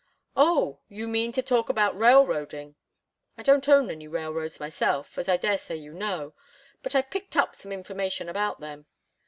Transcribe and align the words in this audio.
"Oh! 0.35 0.79
You 0.89 1.07
mean 1.07 1.31
to 1.33 1.43
talk 1.43 1.69
about 1.69 1.95
railroading. 1.95 2.73
I 3.37 3.43
don't 3.43 3.69
own 3.69 3.91
any 3.91 4.07
railroads 4.07 4.59
myself, 4.59 5.15
as 5.19 5.29
I 5.29 5.37
daresay 5.37 5.75
you 5.75 5.93
know, 5.93 6.33
but 6.81 6.95
I've 6.95 7.11
picked 7.11 7.37
up 7.37 7.55
some 7.55 7.71
information 7.71 8.27
about 8.27 8.59
them. 8.61 8.87